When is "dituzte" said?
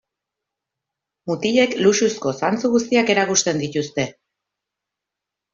3.65-4.07